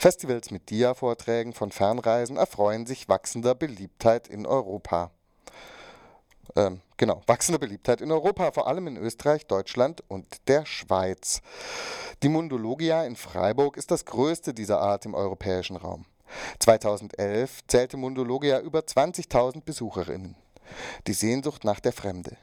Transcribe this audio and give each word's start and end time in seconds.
Festivals 0.00 0.50
mit 0.50 0.70
Dia-Vorträgen 0.70 1.52
von 1.52 1.72
Fernreisen 1.72 2.38
erfreuen 2.38 2.86
sich 2.86 3.10
wachsender 3.10 3.54
Beliebtheit 3.54 4.28
in 4.28 4.46
Europa. 4.46 5.10
Ähm, 6.56 6.80
genau, 6.96 7.20
wachsende 7.26 7.58
Beliebtheit 7.58 8.00
in 8.00 8.10
Europa, 8.10 8.50
vor 8.52 8.66
allem 8.66 8.86
in 8.86 8.96
Österreich, 8.96 9.46
Deutschland 9.46 10.02
und 10.08 10.48
der 10.48 10.64
Schweiz. 10.64 11.42
Die 12.22 12.30
Mundologia 12.30 13.04
in 13.04 13.14
Freiburg 13.14 13.76
ist 13.76 13.90
das 13.90 14.06
größte 14.06 14.54
dieser 14.54 14.80
Art 14.80 15.04
im 15.04 15.12
europäischen 15.12 15.76
Raum. 15.76 16.06
2011 16.60 17.66
zählte 17.66 17.98
Mundologia 17.98 18.58
über 18.60 18.80
20.000 18.80 19.64
Besucherinnen. 19.66 20.34
Die 21.08 21.12
Sehnsucht 21.12 21.64
nach 21.64 21.78
der 21.80 21.92
Fremde. 21.92 22.38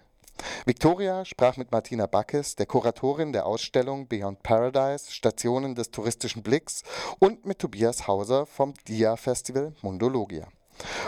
Victoria 0.65 1.25
sprach 1.25 1.57
mit 1.57 1.71
Martina 1.71 2.05
Backes, 2.05 2.55
der 2.55 2.65
Kuratorin 2.65 3.33
der 3.33 3.45
Ausstellung 3.45 4.07
Beyond 4.07 4.43
Paradise, 4.43 5.11
Stationen 5.11 5.75
des 5.75 5.91
touristischen 5.91 6.43
Blicks 6.43 6.83
und 7.19 7.45
mit 7.45 7.59
Tobias 7.59 8.07
Hauser 8.07 8.45
vom 8.45 8.73
DIA-Festival 8.87 9.73
Mundologia. 9.81 10.47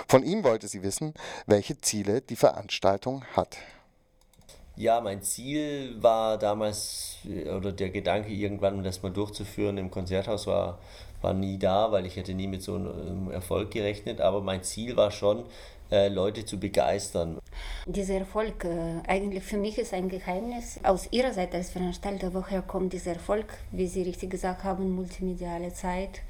Von 0.08 0.24
ihm 0.24 0.44
wollte 0.44 0.68
sie 0.68 0.84
wissen, 0.84 1.14
welche 1.46 1.80
Ziele 1.80 2.22
die 2.22 2.36
Veranstaltung 2.36 3.24
hat. 3.36 3.58
Ja, 4.76 5.02
mein 5.02 5.22
Ziel 5.22 6.02
war 6.02 6.38
damals, 6.38 7.18
oder 7.26 7.74
der 7.74 7.90
Gedanke 7.90 8.30
irgendwann, 8.30 8.82
das 8.82 9.04
mal 9.04 9.12
durchzuführen 9.12 9.78
im 9.78 9.92
Konzerthaus 9.92 10.48
war, 10.48 10.80
war 11.22 11.34
nie 11.34 11.60
da, 11.60 11.92
weil 11.92 12.06
ich 12.06 12.16
hätte 12.16 12.34
nie 12.34 12.48
mit 12.48 12.64
so 12.64 12.76
einem 12.76 13.30
Erfolg 13.30 13.72
gerechnet. 13.72 14.22
Aber 14.22 14.42
mein 14.42 14.64
Ziel 14.64 14.96
war 14.96 15.12
schon, 15.12 15.44
äh, 15.92 16.08
Leute 16.08 16.46
zu 16.46 16.60
begeistern. 16.60 17.39
Dieser 17.86 18.16
Erfolg, 18.16 18.66
äh, 18.66 19.02
eigentlich 19.08 19.44
für 19.44 19.58
mich 19.58 19.78
ist 19.78 19.94
ein 19.94 20.10
Geheimnis. 20.10 20.80
Aus 20.84 21.08
Ihrer 21.12 21.34
Seite 21.34 21.58
als 21.58 21.72
Veranstalter, 21.72 22.34
woher 22.34 22.62
kommt 22.62 22.94
dieser 22.94 23.14
Erfolg? 23.14 23.46
Wie 23.72 23.88
Sie 23.88 24.04
richtig 24.04 24.30
gesagt 24.30 24.64
haben, 24.64 24.92
multimediale 24.92 25.74
Zeit. 25.74 26.22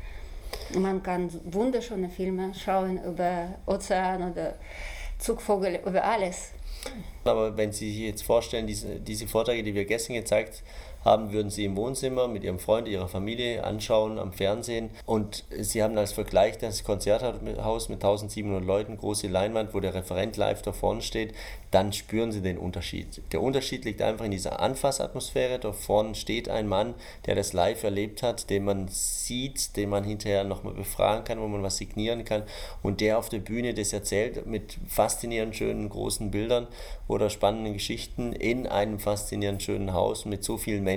Man 0.73 1.03
kann 1.03 1.29
wunderschöne 1.43 2.09
Filme 2.09 2.53
schauen 2.53 3.03
über 3.03 3.55
Ozean 3.66 4.31
oder 4.31 4.55
Zugvogel, 5.17 5.80
über 5.86 6.03
alles. 6.03 6.52
Aber 7.25 7.55
wenn 7.58 7.71
Sie 7.71 7.91
sich 7.91 7.99
jetzt 7.99 8.23
vorstellen, 8.23 8.66
diese, 8.66 8.99
diese 8.99 9.27
Vorträge, 9.27 9.64
die 9.64 9.75
wir 9.75 9.86
gestern 9.86 10.16
gezeigt 10.16 10.55
haben, 10.55 10.64
haben, 11.05 11.31
würden 11.31 11.50
sie 11.50 11.66
im 11.66 11.75
Wohnzimmer 11.75 12.28
mit 12.28 12.44
ihrem 12.44 12.59
Freund, 12.59 12.88
ihrer 12.88 13.08
Familie 13.08 13.64
anschauen 13.64 14.19
am 14.19 14.33
Fernsehen. 14.33 14.89
Und 15.05 15.45
sie 15.50 15.81
haben 15.81 15.97
als 15.97 16.11
Vergleich 16.11 16.58
das 16.58 16.83
Konzerthaus 16.83 17.89
mit 17.89 18.03
1700 18.03 18.64
Leuten, 18.64 18.97
große 18.97 19.27
Leinwand, 19.27 19.73
wo 19.73 19.80
der 19.80 19.94
Referent 19.94 20.38
live 20.38 20.61
da 20.61 20.72
vorne 20.72 21.02
steht. 21.02 21.33
Dann 21.72 21.94
spüren 21.94 22.31
sie 22.31 22.42
den 22.42 22.58
Unterschied. 22.58 23.22
Der 23.31 23.42
Unterschied 23.42 23.86
liegt 23.86 24.02
einfach 24.02 24.25
in 24.25 24.31
dieser 24.31 24.59
Anfassatmosphäre. 24.59 25.59
Da 25.59 25.72
vorne 25.72 26.16
steht 26.16 26.50
ein 26.50 26.67
Mann, 26.67 26.95
der 27.27 27.36
das 27.36 27.53
live 27.53 27.83
erlebt 27.83 28.23
hat, 28.23 28.50
den 28.50 28.66
man 28.66 28.88
sieht, 28.89 29.77
den 29.77 29.89
man 29.89 30.03
hinterher 30.03 30.44
nochmal 30.44 30.73
befragen 30.73 31.23
kann, 31.23 31.39
wo 31.39 31.47
man 31.47 31.61
was 31.64 31.77
signieren 31.77 32.25
kann. 32.25 32.44
Und 32.81 33.02
der 33.02 33.20
auf 33.20 33.30
der 33.30 33.39
Bühne 33.39 33.73
das 33.73 33.94
erzählt 33.94 34.47
mit 34.47 34.77
faszinierend 34.88 35.55
schönen 35.55 35.89
großen 35.89 36.31
Bildern 36.31 36.67
oder 37.08 37.30
spannenden 37.30 37.73
Geschichten 37.73 38.33
in 38.33 38.66
einem 38.67 39.00
faszinierend 39.00 39.61
schönen 39.61 39.94
Haus 39.94 40.25
mit 40.25 40.44
so 40.44 40.58
vielen 40.58 40.83
Menschen. 40.83 40.89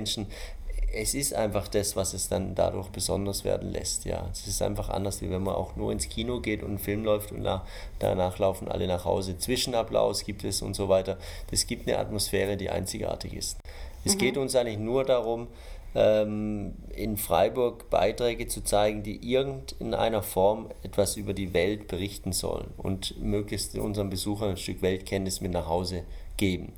Es 0.95 1.15
ist 1.15 1.33
einfach 1.33 1.69
das, 1.69 1.97
was 1.97 2.13
es 2.13 2.29
dann 2.29 2.55
dadurch 2.55 2.89
besonders 2.89 3.45
werden 3.45 3.71
lässt. 3.71 4.05
Ja, 4.05 4.29
es 4.31 4.47
ist 4.47 4.61
einfach 4.61 4.91
anders, 4.91 5.23
wie 5.23 5.31
wenn 5.31 5.43
man 5.43 5.55
auch 5.55 5.75
nur 5.75 5.91
ins 5.91 6.09
Kino 6.09 6.41
geht 6.41 6.63
und 6.63 6.75
ein 6.75 6.79
Film 6.79 7.05
läuft 7.05 7.33
und 7.33 7.41
nach, 7.41 7.65
danach 7.99 8.39
laufen 8.39 8.69
alle 8.69 8.87
nach 8.87 9.07
Hause. 9.07 9.39
Zwischenapplaus 9.39 10.25
gibt 10.25 10.45
es 10.45 10.61
und 10.61 10.75
so 10.75 10.91
weiter. 10.91 11.17
Das 11.51 11.67
gibt 11.67 11.89
eine 11.89 11.99
Atmosphäre, 11.99 12.59
die 12.59 12.69
einzigartig 12.69 13.33
ist. 13.33 13.59
Es 14.05 14.15
mhm. 14.15 14.19
geht 14.19 14.37
uns 14.37 14.55
eigentlich 14.55 14.79
nur 14.79 15.05
darum, 15.05 15.49
ähm, 15.95 16.75
in 16.95 17.17
Freiburg 17.17 17.91
Beiträge 17.91 18.47
zu 18.47 18.63
zeigen, 18.63 19.03
die 19.03 19.31
irgendeiner 19.31 20.23
Form 20.23 20.71
etwas 20.83 21.17
über 21.17 21.35
die 21.35 21.53
Welt 21.53 21.89
berichten 21.89 22.33
sollen 22.33 22.69
und 22.77 23.21
möglichst 23.23 23.77
unseren 23.77 24.11
Besuchern 24.11 24.51
ein 24.51 24.57
Stück 24.57 24.83
Weltkenntnis 24.83 25.41
mit 25.41 25.53
nach 25.53 25.69
Hause 25.69 26.05
geben. 26.37 26.73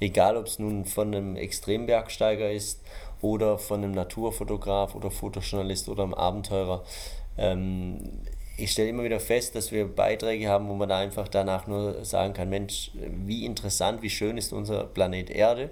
Egal, 0.00 0.36
ob 0.36 0.46
es 0.46 0.58
nun 0.58 0.84
von 0.84 1.14
einem 1.14 1.36
Extrembergsteiger 1.36 2.50
ist 2.50 2.82
oder 3.22 3.58
von 3.58 3.82
einem 3.82 3.92
Naturfotograf 3.92 4.94
oder 4.94 5.10
Fotojournalist 5.10 5.88
oder 5.88 6.02
einem 6.02 6.14
Abenteurer. 6.14 6.84
Ähm, 7.38 7.98
ich 8.58 8.72
stelle 8.72 8.88
immer 8.88 9.04
wieder 9.04 9.20
fest, 9.20 9.54
dass 9.54 9.72
wir 9.72 9.86
Beiträge 9.86 10.48
haben, 10.48 10.68
wo 10.68 10.74
man 10.74 10.90
einfach 10.90 11.28
danach 11.28 11.66
nur 11.66 12.04
sagen 12.04 12.32
kann, 12.32 12.48
Mensch, 12.48 12.90
wie 12.94 13.44
interessant, 13.44 14.02
wie 14.02 14.10
schön 14.10 14.38
ist 14.38 14.52
unser 14.52 14.84
Planet 14.84 15.30
Erde 15.30 15.70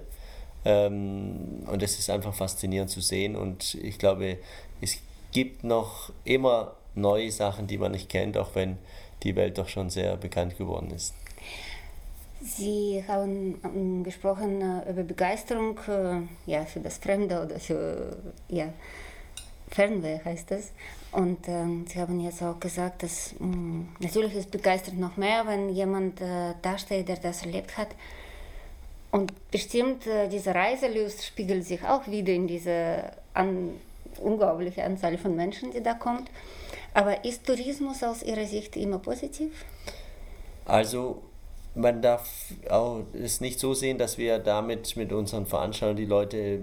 ähm, 0.65 1.63
und 1.67 1.81
es 1.81 1.97
ist 1.97 2.09
einfach 2.09 2.33
faszinierend 2.33 2.89
zu 2.89 3.01
sehen. 3.01 3.35
Und 3.35 3.75
ich 3.75 3.97
glaube, 3.97 4.37
es 4.81 4.97
gibt 5.31 5.63
noch 5.63 6.11
immer 6.23 6.73
neue 6.95 7.31
Sachen, 7.31 7.67
die 7.67 7.77
man 7.77 7.91
nicht 7.91 8.09
kennt, 8.09 8.37
auch 8.37 8.55
wenn 8.55 8.77
die 9.23 9.35
Welt 9.35 9.57
doch 9.57 9.67
schon 9.67 9.89
sehr 9.89 10.17
bekannt 10.17 10.57
geworden 10.57 10.91
ist. 10.91 11.13
Sie 12.45 13.03
haben 13.07 13.59
ähm, 13.63 14.03
gesprochen 14.03 14.61
äh, 14.61 14.91
über 14.91 15.01
Begeisterung 15.01 15.79
äh, 15.87 16.21
ja, 16.45 16.63
für 16.65 16.79
das 16.79 16.99
Fremde 16.99 17.41
oder 17.43 17.59
für 17.59 18.15
ja, 18.49 18.71
Fernweh 19.71 20.19
heißt 20.23 20.51
es. 20.51 20.71
Und 21.11 21.47
ähm, 21.47 21.85
Sie 21.87 21.99
haben 21.99 22.19
jetzt 22.19 22.43
auch 22.43 22.59
gesagt, 22.59 23.01
dass 23.01 23.33
mh, 23.39 23.47
mm, 23.47 23.87
natürlich 23.99 24.35
ist 24.35 24.51
begeistert 24.51 24.93
noch 24.95 25.17
mehr, 25.17 25.47
wenn 25.47 25.69
jemand 25.69 26.21
äh, 26.21 26.53
dasteht, 26.61 27.07
der 27.07 27.17
das 27.17 27.41
erlebt 27.41 27.77
hat. 27.77 27.89
Und 29.11 29.33
bestimmt 29.49 30.05
äh, 30.05 30.27
diese 30.27 30.53
Reiselust 30.53 31.25
spiegelt 31.25 31.65
sich 31.65 31.83
auch 31.83 32.05
wieder 32.05 32.33
in 32.33 32.47
diese 32.47 33.11
an, 33.33 33.71
unglaubliche 34.19 34.83
Anzahl 34.83 35.17
von 35.17 35.35
Menschen, 35.35 35.71
die 35.71 35.81
da 35.81 35.95
kommt. 35.95 36.29
Aber 36.93 37.25
ist 37.25 37.45
Tourismus 37.47 38.03
aus 38.03 38.21
Ihrer 38.21 38.45
Sicht 38.45 38.75
immer 38.77 38.99
positiv? 38.99 39.65
Also 40.65 41.21
man 41.75 42.01
darf 42.01 42.53
auch 42.69 43.01
es 43.13 43.41
nicht 43.41 43.59
so 43.59 43.73
sehen, 43.73 43.97
dass 43.97 44.17
wir 44.17 44.39
damit 44.39 44.95
mit 44.95 45.11
unseren 45.11 45.45
Veranstaltungen 45.45 45.97
die 45.97 46.05
Leute 46.05 46.59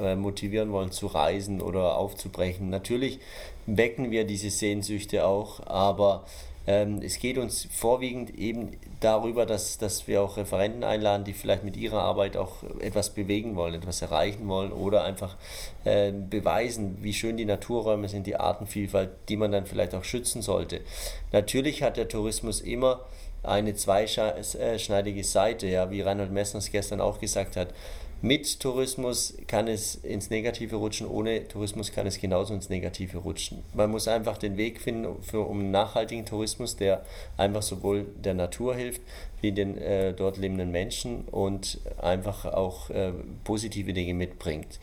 äh, 0.00 0.16
motivieren 0.16 0.70
wollen 0.70 0.92
zu 0.92 1.06
reisen 1.06 1.60
oder 1.60 1.96
aufzubrechen. 1.96 2.70
Natürlich 2.70 3.18
wecken 3.66 4.10
wir 4.10 4.24
diese 4.24 4.50
Sehnsüchte 4.50 5.26
auch, 5.26 5.66
aber 5.66 6.24
ähm, 6.66 7.00
es 7.02 7.18
geht 7.18 7.36
uns 7.36 7.68
vorwiegend 7.70 8.38
eben 8.38 8.76
darüber, 9.00 9.44
dass, 9.44 9.76
dass 9.76 10.06
wir 10.08 10.22
auch 10.22 10.36
Referenten 10.36 10.82
einladen, 10.82 11.24
die 11.24 11.34
vielleicht 11.34 11.62
mit 11.62 11.76
ihrer 11.76 12.00
Arbeit 12.00 12.36
auch 12.36 12.62
etwas 12.80 13.10
bewegen 13.10 13.54
wollen, 13.54 13.74
etwas 13.74 14.00
erreichen 14.00 14.48
wollen 14.48 14.72
oder 14.72 15.04
einfach 15.04 15.36
äh, 15.84 16.10
beweisen, 16.12 16.98
wie 17.02 17.12
schön 17.12 17.36
die 17.36 17.44
Naturräume 17.44 18.08
sind, 18.08 18.26
die 18.26 18.36
Artenvielfalt, 18.36 19.10
die 19.28 19.36
man 19.36 19.52
dann 19.52 19.66
vielleicht 19.66 19.94
auch 19.94 20.04
schützen 20.04 20.40
sollte. 20.40 20.80
Natürlich 21.32 21.82
hat 21.82 21.98
der 21.98 22.08
Tourismus 22.08 22.62
immer 22.62 23.00
eine 23.44 23.74
zweischneidige 23.74 25.24
Seite, 25.24 25.66
ja, 25.66 25.90
wie 25.90 26.00
Reinhold 26.00 26.32
Messner 26.32 26.58
es 26.58 26.70
gestern 26.70 27.00
auch 27.00 27.20
gesagt 27.20 27.56
hat. 27.56 27.68
Mit 28.24 28.60
Tourismus 28.60 29.34
kann 29.48 29.68
es 29.68 29.96
ins 29.96 30.30
Negative 30.30 30.76
rutschen, 30.76 31.06
ohne 31.06 31.46
Tourismus 31.46 31.92
kann 31.92 32.06
es 32.06 32.18
genauso 32.18 32.54
ins 32.54 32.70
Negative 32.70 33.18
rutschen. 33.18 33.62
Man 33.74 33.90
muss 33.90 34.08
einfach 34.08 34.38
den 34.38 34.56
Weg 34.56 34.80
finden 34.80 35.22
für, 35.22 35.40
um 35.40 35.60
einen 35.60 35.70
nachhaltigen 35.72 36.24
Tourismus, 36.24 36.74
der 36.74 37.04
einfach 37.36 37.60
sowohl 37.60 38.06
der 38.24 38.32
Natur 38.32 38.76
hilft, 38.76 39.02
wie 39.42 39.52
den 39.52 39.76
äh, 39.76 40.14
dort 40.14 40.38
lebenden 40.38 40.70
Menschen 40.70 41.26
und 41.30 41.80
einfach 42.00 42.46
auch 42.46 42.88
äh, 42.88 43.12
positive 43.44 43.92
Dinge 43.92 44.14
mitbringt. 44.14 44.78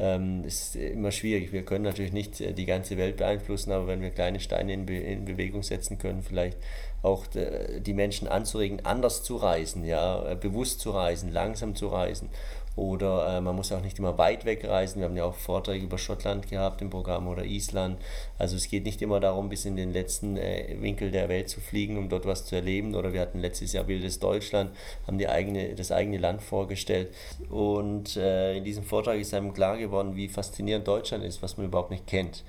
Ähm, 0.00 0.44
ist 0.44 0.74
immer 0.74 1.12
schwierig. 1.12 1.52
Wir 1.52 1.64
können 1.64 1.84
natürlich 1.84 2.12
nicht 2.12 2.40
äh, 2.40 2.52
die 2.52 2.66
ganze 2.66 2.96
Welt 2.96 3.16
beeinflussen, 3.16 3.70
aber 3.70 3.86
wenn 3.86 4.02
wir 4.02 4.10
kleine 4.10 4.40
Steine 4.40 4.72
in, 4.72 4.86
Be 4.86 4.96
in 4.96 5.24
Bewegung 5.24 5.62
setzen 5.62 5.98
können, 5.98 6.22
vielleicht 6.22 6.58
auch 7.02 7.24
äh, 7.36 7.80
die 7.80 7.92
Menschen 7.92 8.26
anzuregen, 8.26 8.84
anders 8.84 9.22
zu 9.22 9.36
reisen, 9.36 9.84
ja, 9.84 10.32
äh, 10.32 10.34
bewusst 10.34 10.80
zu 10.80 10.90
reisen, 10.90 11.32
langsam 11.32 11.76
zu 11.76 11.88
reisen 11.88 12.28
oder 12.76 13.36
äh, 13.36 13.40
man 13.40 13.54
muss 13.54 13.70
auch 13.70 13.80
nicht 13.80 13.98
immer 13.98 14.18
weit 14.18 14.44
weg 14.44 14.64
reisen. 14.64 14.98
Wir 14.98 15.06
haben 15.06 15.16
ja 15.16 15.24
auch 15.24 15.34
Vorträge 15.34 15.84
über 15.84 15.98
Schottland 15.98 16.50
gehabt 16.50 16.82
im 16.82 16.90
Programm 16.90 17.28
oder 17.28 17.44
Island. 17.44 17.98
Also 18.38 18.56
es 18.56 18.68
geht 18.68 18.84
nicht 18.84 19.00
immer 19.00 19.20
darum, 19.20 19.48
bis 19.48 19.64
in 19.64 19.76
den 19.76 19.92
letzten 19.92 20.36
äh, 20.36 20.76
Winkel 20.80 21.12
der 21.12 21.28
Welt 21.28 21.48
zu 21.48 21.60
fliegen, 21.60 21.96
um 21.96 22.08
dort 22.08 22.26
was 22.26 22.44
zu 22.46 22.56
erleben. 22.56 22.94
Oder 22.94 23.12
wir 23.12 23.20
hatten 23.20 23.38
letztes 23.38 23.72
Jahr 23.72 23.86
Wildes 23.86 24.18
Deutschland, 24.18 24.70
haben 25.06 25.18
die 25.18 25.28
eigene, 25.28 25.74
das 25.74 25.92
eigene 25.92 26.18
Land 26.18 26.42
vorgestellt. 26.42 27.14
Und 27.48 28.16
äh, 28.16 28.56
in 28.56 28.64
diesem 28.64 28.82
Vortrag 28.82 29.20
ist 29.20 29.34
einem 29.34 29.52
klar 29.52 29.78
geworden, 29.78 30.16
wie 30.16 30.28
faszinierend 30.28 30.88
Deutschland 30.88 31.24
ist, 31.24 31.42
was 31.42 31.56
man 31.56 31.66
überhaupt 31.66 31.90
nicht 31.90 32.06
kennt. 32.08 32.42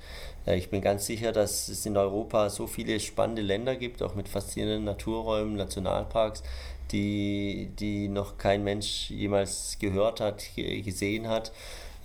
Ich 0.46 0.70
bin 0.70 0.80
ganz 0.80 1.06
sicher, 1.06 1.32
dass 1.32 1.68
es 1.68 1.86
in 1.86 1.96
Europa 1.96 2.50
so 2.50 2.68
viele 2.68 3.00
spannende 3.00 3.42
Länder 3.42 3.74
gibt, 3.74 4.00
auch 4.00 4.14
mit 4.14 4.28
faszinierenden 4.28 4.84
Naturräumen, 4.84 5.56
Nationalparks, 5.56 6.44
die, 6.92 7.70
die 7.80 8.06
noch 8.08 8.38
kein 8.38 8.62
Mensch 8.62 9.10
jemals 9.10 9.76
gehört 9.80 10.20
hat, 10.20 10.44
gesehen 10.54 11.28
hat. 11.28 11.50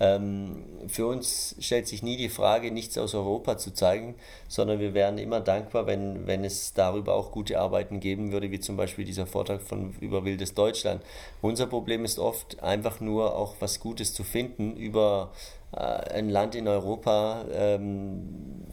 Ähm, 0.02 0.64
für 0.88 1.06
uns 1.06 1.54
stellt 1.60 1.86
sich 1.86 2.02
nie 2.02 2.16
die 2.16 2.28
Frage, 2.28 2.72
nichts 2.72 2.98
aus 2.98 3.14
Europa 3.14 3.56
zu 3.56 3.72
zeigen, 3.72 4.16
sondern 4.48 4.80
wir 4.80 4.94
wären 4.94 5.16
immer 5.16 5.40
dankbar, 5.40 5.86
wenn, 5.86 6.26
wenn 6.26 6.44
es 6.44 6.74
darüber 6.74 7.14
auch 7.14 7.30
gute 7.30 7.60
Arbeiten 7.60 8.00
geben 8.00 8.32
würde, 8.32 8.50
wie 8.50 8.58
zum 8.58 8.76
Beispiel 8.76 9.04
dieser 9.04 9.26
Vortrag 9.26 9.62
von 9.62 9.94
über 10.00 10.24
Wildes 10.24 10.54
Deutschland. 10.54 11.02
Unser 11.40 11.68
Problem 11.68 12.04
ist 12.04 12.18
oft 12.18 12.60
einfach 12.64 12.98
nur 12.98 13.36
auch 13.36 13.54
was 13.60 13.78
Gutes 13.78 14.12
zu 14.12 14.24
finden 14.24 14.76
über 14.76 15.30
äh, 15.70 15.76
ein 15.78 16.30
Land 16.30 16.56
in 16.56 16.66
Europa, 16.66 17.44
ähm, 17.52 18.64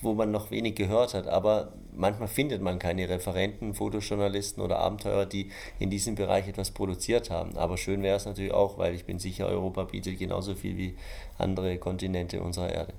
wo 0.00 0.14
man 0.14 0.30
noch 0.30 0.52
wenig 0.52 0.76
gehört 0.76 1.12
hat. 1.12 1.26
Aber 1.26 1.72
manchmal 1.98 2.28
findet 2.28 2.62
man 2.62 2.78
keine 2.78 3.08
Referenten, 3.08 3.74
Fotojournalisten 3.74 4.62
oder 4.62 4.78
Abenteurer, 4.78 5.26
die 5.26 5.50
in 5.78 5.90
diesem 5.90 6.14
Bereich 6.14 6.48
etwas 6.48 6.70
produziert 6.70 7.30
haben. 7.30 7.56
Aber 7.56 7.76
schön 7.76 8.02
wäre 8.02 8.16
es 8.16 8.24
natürlich 8.24 8.52
auch, 8.52 8.78
weil 8.78 8.94
ich 8.94 9.04
bin 9.04 9.18
sicher, 9.18 9.46
Europa 9.46 9.84
bietet 9.84 10.18
genauso 10.18 10.54
viel 10.54 10.76
wie 10.76 10.96
andere 11.36 11.76
Kontinente 11.78 12.40
unserer 12.40 12.72
Erde. 12.72 12.94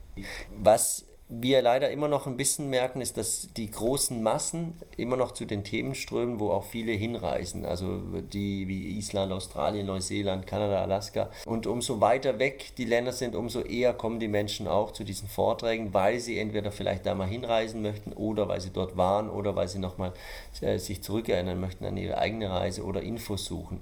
Was 0.62 1.09
wir 1.32 1.62
leider 1.62 1.92
immer 1.92 2.08
noch 2.08 2.26
ein 2.26 2.38
bisschen 2.38 2.72
merken, 2.72 3.02
ist, 3.02 3.16
dass 3.16 3.50
die 3.56 3.70
großen 3.70 4.24
Massen 4.24 4.74
immer 4.98 5.16
noch 5.16 5.32
zu 5.32 5.46
den 5.46 5.64
Themen 5.64 5.94
strömen, 5.94 6.40
wo 6.40 6.50
auch 6.50 6.64
viele 6.64 6.92
hinreisen. 6.92 7.66
Also 7.66 8.00
die 8.34 8.68
wie 8.68 8.98
Island, 8.98 9.32
Australien, 9.32 9.86
Neuseeland, 9.86 10.48
Kanada, 10.48 10.82
Alaska. 10.82 11.30
Und 11.46 11.68
umso 11.68 12.02
weiter 12.02 12.40
weg 12.40 12.72
die 12.78 12.86
Länder 12.86 13.12
sind, 13.12 13.36
umso 13.36 13.62
eher 13.62 13.94
kommen 13.94 14.20
die 14.20 14.28
Menschen 14.28 14.68
auch 14.68 14.92
zu 14.92 15.04
diesen 15.04 15.30
Vorträgen, 15.30 15.94
weil 15.94 16.20
sie 16.20 16.40
entweder 16.40 16.72
vielleicht 16.72 17.06
da 17.06 17.14
mal 17.14 17.28
hinreisen 17.28 17.84
möchten 17.84 18.12
oder 18.14 18.48
weil 18.48 18.60
sie 18.60 18.72
dort 18.72 18.98
waren 18.98 19.30
oder 19.30 19.56
weil 19.56 19.68
sie 19.68 19.80
nochmal 19.80 20.14
äh, 20.62 20.80
sich 20.80 21.04
zurückerinnern 21.04 21.60
möchten 21.60 21.86
an 21.86 21.96
ihre 21.96 22.18
eigene 22.18 22.50
Reise 22.50 22.84
oder 22.84 23.04
Infos 23.04 23.46
suchen. 23.46 23.82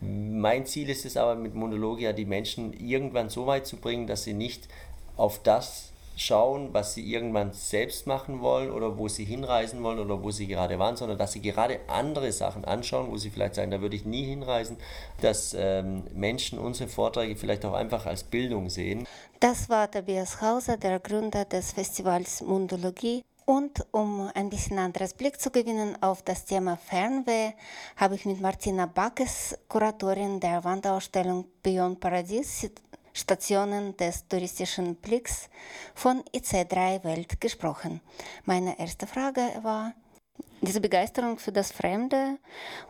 Mein 0.00 0.64
Ziel 0.64 0.88
ist 0.88 1.04
es 1.04 1.18
aber 1.18 1.34
mit 1.34 1.54
Monologia, 1.54 2.14
die 2.14 2.24
Menschen 2.24 2.72
irgendwann 2.72 3.28
so 3.28 3.46
weit 3.46 3.66
zu 3.66 3.76
bringen, 3.76 4.06
dass 4.06 4.24
sie 4.24 4.32
nicht 4.32 4.66
auf 5.18 5.42
das 5.42 5.92
schauen, 6.16 6.72
was 6.72 6.94
sie 6.94 7.12
irgendwann 7.12 7.52
selbst 7.52 8.06
machen 8.06 8.40
wollen 8.40 8.70
oder 8.70 8.98
wo 8.98 9.06
sie 9.06 9.24
hinreisen 9.24 9.82
wollen 9.82 10.00
oder 10.00 10.22
wo 10.22 10.30
sie 10.30 10.46
gerade 10.46 10.78
waren, 10.78 10.96
sondern 10.96 11.18
dass 11.18 11.32
sie 11.32 11.42
gerade 11.42 11.80
andere 11.86 12.32
Sachen 12.32 12.64
anschauen, 12.64 13.10
wo 13.10 13.16
sie 13.18 13.30
vielleicht 13.30 13.54
sagen, 13.54 13.70
da 13.70 13.80
würde 13.80 13.96
ich 13.96 14.04
nie 14.04 14.24
hinreisen, 14.24 14.78
dass 15.20 15.54
ähm, 15.56 16.04
Menschen 16.14 16.58
unsere 16.58 16.88
Vorträge 16.88 17.36
vielleicht 17.36 17.64
auch 17.64 17.74
einfach 17.74 18.06
als 18.06 18.24
Bildung 18.24 18.70
sehen. 18.70 19.06
Das 19.40 19.68
war 19.68 19.90
Tobias 19.90 20.40
Hauser, 20.40 20.78
der 20.78 20.98
Gründer 20.98 21.44
des 21.44 21.72
Festivals 21.72 22.40
Mundologie. 22.40 23.22
Und 23.44 23.86
um 23.92 24.28
ein 24.34 24.50
bisschen 24.50 24.76
anderes 24.80 25.14
Blick 25.14 25.40
zu 25.40 25.52
gewinnen 25.52 25.96
auf 26.02 26.20
das 26.22 26.46
Thema 26.46 26.76
Fernweh, 26.76 27.52
habe 27.96 28.16
ich 28.16 28.26
mit 28.26 28.40
Martina 28.40 28.86
Backes, 28.86 29.56
Kuratorin 29.68 30.40
der 30.40 30.64
Wanderausstellung 30.64 31.44
Beyond 31.62 32.00
Paradies, 32.00 32.68
Stationen 33.16 33.96
des 33.96 34.28
touristischen 34.28 34.96
Blicks 34.96 35.48
von 35.94 36.22
IC3 36.34 37.02
Welt 37.02 37.40
gesprochen. 37.40 38.02
Meine 38.44 38.78
erste 38.78 39.06
Frage 39.06 39.40
war, 39.62 39.94
diese 40.60 40.80
Begeisterung 40.80 41.38
für 41.38 41.52
das 41.52 41.72
Fremde 41.72 42.38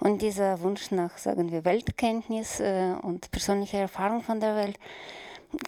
und 0.00 0.20
dieser 0.22 0.60
Wunsch 0.62 0.90
nach, 0.90 1.16
sagen 1.16 1.52
wir, 1.52 1.64
Weltkenntnis 1.64 2.58
äh, 2.58 2.94
und 3.02 3.30
persönlicher 3.30 3.78
Erfahrung 3.78 4.22
von 4.22 4.40
der 4.40 4.56
Welt, 4.56 4.78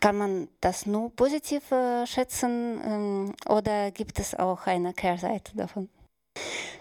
kann 0.01 0.17
man 0.17 0.49
das 0.61 0.87
nur 0.87 1.11
positiv 1.15 1.71
äh, 1.71 2.05
schätzen 2.07 2.81
ähm, 2.85 3.35
oder 3.49 3.93
gibt 3.93 4.19
es 4.19 4.35
auch 4.35 4.67
eine 4.67 4.93
Kehrseite 4.93 5.57
davon? 5.57 5.89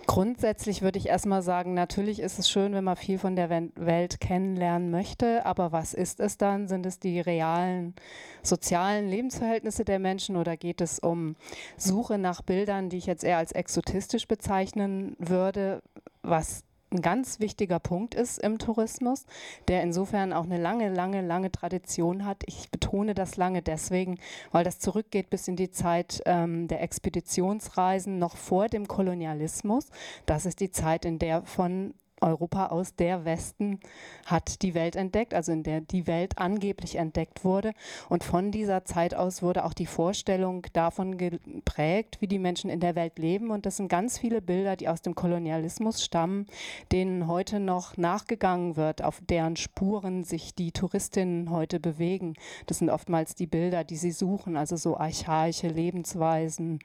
Grundsätzlich 0.08 0.82
würde 0.82 0.98
ich 0.98 1.10
erstmal 1.10 1.42
sagen, 1.42 1.74
natürlich 1.74 2.22
ist 2.22 2.40
es 2.40 2.50
schön, 2.50 2.74
wenn 2.74 2.86
man 2.86 2.96
viel 2.96 3.20
von 3.20 3.36
der 3.36 3.50
Welt 3.50 4.22
kennenlernen 4.22 4.90
möchte, 4.90 5.46
aber 5.46 5.74
was 5.74 5.94
ist 5.94 6.22
es 6.22 6.38
dann? 6.38 6.70
Sind 6.70 6.86
es 6.86 7.00
die 7.00 7.20
realen 7.20 7.94
sozialen 8.42 9.10
Lebensverhältnisse 9.10 9.84
der 9.84 10.00
Menschen 10.00 10.38
oder 10.38 10.56
geht 10.56 10.80
es 10.80 11.00
um 11.00 11.36
Suche 11.76 12.18
nach 12.18 12.42
Bildern, 12.42 12.90
die 12.90 12.98
ich 12.98 13.06
jetzt 13.06 13.26
eher 13.26 13.38
als 13.38 13.52
exotistisch 13.52 14.30
bezeichnen 14.30 15.18
würde, 15.20 15.84
was 16.22 16.64
ein 16.92 17.02
ganz 17.02 17.40
wichtiger 17.40 17.80
Punkt 17.80 18.16
ist 18.16 18.40
im 18.40 18.60
Tourismus, 18.60 19.26
der 19.68 19.84
insofern 19.84 20.32
auch 20.32 20.46
eine 20.46 20.58
lange, 20.58 20.90
lange, 20.90 21.22
lange 21.22 21.52
Tradition 21.52 22.26
hat. 22.26 22.44
Ich 22.46 22.72
betone 22.72 23.14
das 23.14 23.36
lange 23.36 23.62
deswegen, 23.62 24.20
weil 24.52 24.64
das 24.64 24.80
zurückgeht 24.80 25.30
bis 25.30 25.48
in 25.48 25.58
die 25.58 25.70
Zeit 25.70 26.22
ähm, 26.26 26.68
der 26.68 26.82
Expeditionsreisen 26.82 28.20
noch 28.20 28.38
vor 28.38 28.68
dem 28.68 28.88
Kolonialismus. 28.88 29.90
Das 30.26 30.46
ist 30.46 30.62
die 30.62 30.72
Zeit, 30.72 31.04
in 31.04 31.20
der 31.20 31.44
von 31.44 31.94
Europa 32.22 32.68
aus 32.68 32.96
der 32.96 33.26
Westen 33.26 33.80
hat 34.26 34.62
die 34.64 34.74
Welt 34.74 34.96
entdeckt, 34.96 35.34
also 35.34 35.52
in 35.52 35.64
der 35.64 35.82
die 35.82 36.08
Welt 36.08 36.38
angeblich 36.38 36.96
entdeckt 36.96 37.44
wurde. 37.44 37.74
Und 38.10 38.24
von 38.24 38.52
dieser 38.52 38.86
Zeit 38.86 39.14
aus 39.14 39.44
wurde 39.44 39.66
auch 39.66 39.74
die 39.74 39.86
Vorstellung 39.86 40.66
davon 40.74 41.18
geprägt, 41.18 42.18
wie 42.20 42.28
die 42.28 42.40
Menschen 42.40 42.70
in 42.70 42.80
der 42.80 42.96
Welt 42.96 43.20
leben. 43.20 43.52
Und 43.52 43.66
das 43.66 43.78
sind 43.78 43.88
ganz 43.88 44.18
viele 44.18 44.42
Bilder, 44.42 44.76
die 44.76 44.90
aus 44.90 45.02
dem 45.02 45.14
Kolonialismus 45.14 46.04
stammen, 46.04 46.48
denen 46.92 47.28
heute 47.28 47.60
noch 47.60 47.98
nachgegangen 47.98 48.76
wird, 48.76 49.04
auf 49.04 49.22
deren 49.30 49.56
Spuren 49.56 50.24
sich 50.24 50.56
die 50.56 50.72
Touristinnen 50.72 51.52
heute 51.52 51.80
bewegen. 51.80 52.34
Das 52.66 52.80
sind 52.80 52.90
oftmals 52.90 53.36
die 53.36 53.48
Bilder, 53.48 53.84
die 53.84 53.96
sie 53.96 54.12
suchen, 54.12 54.58
also 54.58 54.76
so 54.76 54.98
archaische 54.98 55.68
Lebensweisen, 55.68 56.80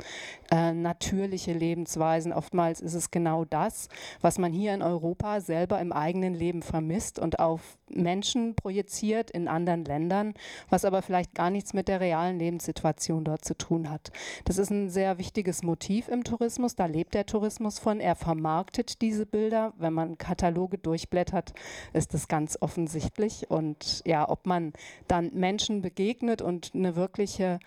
äh, 0.50 0.72
natürliche 0.72 1.52
Lebensweisen. 1.52 2.32
Oftmals 2.32 2.80
ist 2.80 2.94
es 2.94 3.10
genau 3.10 3.44
das, 3.46 3.88
was 4.20 4.38
man 4.38 4.52
hier 4.52 4.74
in 4.74 4.82
Europa 4.82 5.21
Europa 5.22 5.40
selber 5.40 5.80
im 5.80 5.92
eigenen 5.92 6.34
Leben 6.34 6.62
vermisst 6.62 7.18
und 7.18 7.38
auf 7.38 7.78
Menschen 7.88 8.54
projiziert 8.56 9.30
in 9.30 9.48
anderen 9.48 9.84
Ländern, 9.84 10.34
was 10.68 10.84
aber 10.84 11.02
vielleicht 11.02 11.34
gar 11.34 11.50
nichts 11.50 11.74
mit 11.74 11.88
der 11.88 12.00
realen 12.00 12.38
Lebenssituation 12.38 13.24
dort 13.24 13.44
zu 13.44 13.56
tun 13.56 13.88
hat. 13.88 14.10
Das 14.44 14.58
ist 14.58 14.70
ein 14.70 14.90
sehr 14.90 15.18
wichtiges 15.18 15.62
Motiv 15.62 16.08
im 16.08 16.24
Tourismus. 16.24 16.74
Da 16.74 16.86
lebt 16.86 17.14
der 17.14 17.26
Tourismus 17.26 17.78
von. 17.78 18.00
Er 18.00 18.16
vermarktet 18.16 19.00
diese 19.00 19.26
Bilder. 19.26 19.72
Wenn 19.78 19.92
man 19.92 20.18
Kataloge 20.18 20.78
durchblättert, 20.78 21.52
ist 21.92 22.14
das 22.14 22.26
ganz 22.26 22.58
offensichtlich. 22.60 23.48
Und 23.48 24.02
ja, 24.04 24.28
ob 24.28 24.46
man 24.46 24.72
dann 25.06 25.30
Menschen 25.34 25.82
begegnet 25.82 26.42
und 26.42 26.72
eine 26.74 26.96
wirkliche 26.96 27.60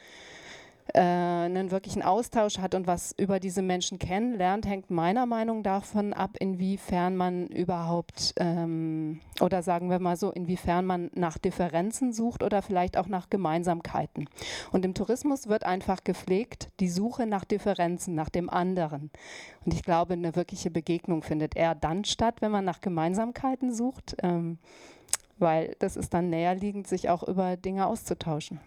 äh, 0.93 0.99
einen 0.99 1.71
wirklichen 1.71 2.03
Austausch 2.03 2.59
hat 2.59 2.75
und 2.75 2.85
was 2.85 3.13
über 3.17 3.39
diese 3.39 3.63
Menschen 3.63 3.97
kennenlernt, 3.97 4.67
hängt 4.67 4.91
meiner 4.91 5.25
Meinung 5.25 5.63
davon 5.63 6.13
ab, 6.13 6.37
inwiefern 6.39 7.15
man 7.15 7.47
überhaupt, 7.47 8.33
ähm, 8.37 9.19
oder 9.41 9.63
sagen 9.63 9.89
wir 9.89 9.99
mal 9.99 10.15
so, 10.15 10.31
inwiefern 10.31 10.85
man 10.85 11.09
nach 11.15 11.39
Differenzen 11.39 12.13
sucht 12.13 12.43
oder 12.43 12.61
vielleicht 12.61 12.97
auch 12.97 13.07
nach 13.07 13.31
Gemeinsamkeiten. 13.31 14.29
Und 14.71 14.85
im 14.85 14.93
Tourismus 14.93 15.47
wird 15.47 15.65
einfach 15.65 16.03
gepflegt 16.03 16.69
die 16.79 16.89
Suche 16.89 17.25
nach 17.25 17.45
Differenzen, 17.45 18.13
nach 18.13 18.29
dem 18.29 18.49
anderen. 18.49 19.09
Und 19.65 19.73
ich 19.73 19.83
glaube, 19.83 20.13
eine 20.13 20.35
wirkliche 20.35 20.69
Begegnung 20.69 21.23
findet 21.23 21.55
eher 21.55 21.73
dann 21.73 22.05
statt, 22.05 22.41
wenn 22.41 22.51
man 22.51 22.63
nach 22.63 22.81
Gemeinsamkeiten 22.81 23.73
sucht, 23.73 24.17
ähm, 24.21 24.59
weil 25.39 25.75
das 25.79 25.97
ist 25.97 26.13
dann 26.13 26.29
näherliegend, 26.29 26.87
sich 26.87 27.09
auch 27.09 27.23
über 27.23 27.57
Dinge 27.57 27.87
auszutauschen. 27.87 28.59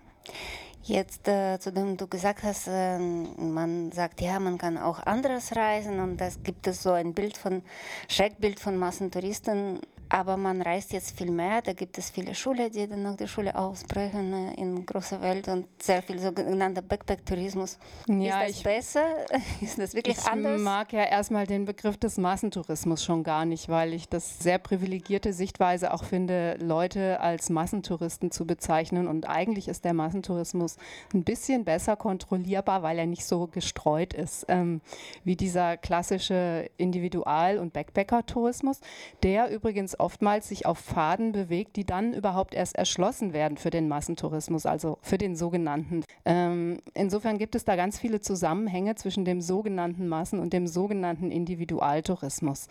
Jetzt, 0.83 1.29
äh, 1.29 1.59
zu 1.59 1.73
dem 1.73 1.97
du 1.97 2.07
gesagt 2.07 2.43
hast, 2.45 2.69
äh, 2.69 2.99
man 2.99 3.93
sagt, 3.93 4.21
ja, 4.21 4.39
man 4.41 4.59
kann 4.59 4.79
auch 4.79 5.01
anderes 5.01 5.55
reisen 5.55 6.01
und 6.01 6.19
das 6.19 6.43
gibt 6.43 6.67
es 6.67 6.83
so 6.83 6.93
ein 6.93 7.15
Bild 7.15 7.37
von, 7.37 7.63
Schreckbild 8.09 8.61
von 8.61 8.77
Massentouristen 8.77 9.81
aber 10.11 10.37
man 10.37 10.63
reist 10.63 10.93
jetzt 10.93 11.17
viel 11.17 11.31
mehr, 11.31 11.61
da 11.61 11.73
gibt 11.73 11.99
es 11.99 12.11
viele 12.11 12.35
Schulen, 12.35 12.71
die 12.71 12.87
dann 12.87 13.03
nach 13.03 13.17
der 13.17 13.27
Schule 13.27 13.55
ausbrechen 13.55 14.33
äh, 14.33 14.55
in 14.55 14.87
großer 14.87 15.21
Welt 15.21 15.49
und 15.49 15.67
sehr 15.83 16.03
viel 16.03 16.19
sogenannter 16.19 16.83
Backpack-Tourismus. 16.83 17.79
Ja, 18.09 18.43
ist 18.43 18.49
das 18.49 18.57
ich, 18.57 18.63
besser? 18.63 19.05
Ist 19.61 19.79
das 19.79 19.95
wirklich 19.95 20.17
ich 20.17 20.25
anders? 20.25 20.59
Ich 20.59 20.65
mag 20.65 20.93
ja 20.93 21.05
erstmal 21.05 21.47
den 21.47 21.65
Begriff 21.65 21.97
des 21.97 22.17
Massentourismus 22.17 23.05
schon 23.05 23.23
gar 23.23 23.45
nicht, 23.45 23.69
weil 23.69 23.93
ich 23.93 24.09
das 24.09 24.39
sehr 24.39 24.59
privilegierte 24.59 25.33
Sichtweise 25.33 25.93
auch 25.93 26.05
finde, 26.05 26.57
Leute 26.61 27.21
als 27.21 27.51
Massentouristen 27.51 28.31
zu 28.31 28.47
bezeichnen. 28.47 29.09
Und 29.09 29.29
eigentlich 29.29 29.69
ist 29.69 29.85
der 29.85 29.95
Massentourismus 29.95 30.77
ein 31.13 31.25
bisschen 31.25 31.65
besser 31.65 31.97
kontrollierbar, 31.97 32.83
weil 32.83 32.99
er 32.99 33.07
nicht 33.07 33.27
so 33.27 33.47
gestreut 33.47 34.15
ist 34.15 34.47
ähm, 34.49 34.81
wie 35.25 35.37
dieser 35.37 35.77
klassische 35.77 36.71
Individual- 36.77 37.59
und 37.59 37.73
Backpacker-Tourismus, 37.73 38.81
der 39.23 39.51
übrigens 39.51 39.98
oftmals 39.99 40.49
sich 40.49 40.67
auf 40.67 40.79
Pfaden 40.79 41.33
bewegt, 41.33 41.77
die 41.77 41.85
dann 41.85 42.13
überhaupt 42.13 42.55
erst 42.55 42.77
erschlossen 42.77 43.33
werden 43.33 43.57
für 43.57 43.71
den 43.71 43.89
Massentourismus, 43.89 44.67
also 44.67 44.99
für 45.03 45.19
den 45.19 45.37
sogenannten. 45.37 46.05
Ähm, 46.25 46.81
insofern 46.95 47.39
gibt 47.39 47.55
es 47.55 47.65
da 47.65 47.77
ganz 47.77 47.99
viele 47.99 48.21
Zusammenhänge 48.21 48.95
zwischen 48.95 49.25
dem 49.25 49.41
sogenannten 49.41 50.09
Massen- 50.09 50.41
und 50.41 50.53
dem 50.53 50.67
sogenannten 50.67 51.31
Individualtourismus 51.31 52.69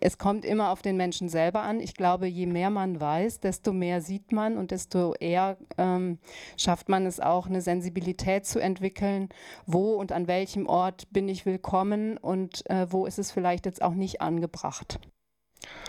es 0.00 0.18
kommt 0.18 0.44
immer 0.44 0.70
auf 0.70 0.82
den 0.82 0.96
Menschen 0.96 1.28
selber 1.28 1.62
an. 1.62 1.80
Ich 1.80 1.94
glaube, 1.94 2.26
je 2.26 2.46
mehr 2.46 2.70
man 2.70 3.00
weiß, 3.00 3.40
desto 3.40 3.72
mehr 3.72 4.00
sieht 4.00 4.32
man 4.32 4.56
und 4.56 4.70
desto 4.70 5.14
eher 5.14 5.56
ähm, 5.76 6.18
schafft 6.56 6.88
man 6.88 7.06
es 7.06 7.20
auch, 7.20 7.46
eine 7.46 7.60
Sensibilität 7.60 8.46
zu 8.46 8.58
entwickeln, 8.60 9.28
wo 9.66 9.94
und 9.94 10.12
an 10.12 10.26
welchem 10.26 10.66
Ort 10.66 11.12
bin 11.12 11.28
ich 11.28 11.46
willkommen 11.46 12.16
und 12.16 12.68
äh, 12.70 12.90
wo 12.90 13.06
ist 13.06 13.18
es 13.18 13.32
vielleicht 13.32 13.66
jetzt 13.66 13.82
auch 13.82 13.94
nicht 13.94 14.20
angebracht. 14.20 15.00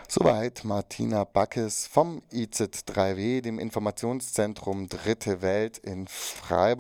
Soweit 0.08 0.64
Martina 0.64 1.24
Backes 1.24 1.86
vom 1.86 2.24
IZ3W, 2.32 3.42
dem 3.42 3.60
Informationszentrum 3.60 4.90
Dritte 4.90 5.42
Welt 5.42 5.78
in 5.78 6.08
Freiburg. 6.08 6.78